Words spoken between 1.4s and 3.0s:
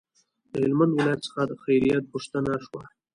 د خیریت پوښتنه شوه.